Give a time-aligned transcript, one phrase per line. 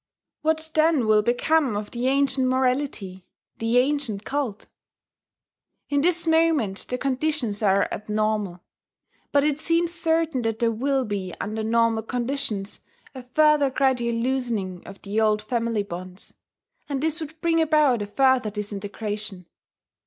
[0.41, 3.23] What then will become of the ancient morality?
[3.59, 4.65] the ancient cult?
[5.89, 8.61] In this moment the conditions are abnormal.
[9.31, 12.79] But it seems certain that there will be, under normal conditions,
[13.13, 16.33] a further gradual loosening of the old family bonds;
[16.89, 19.45] and this would bring about a further disintegration.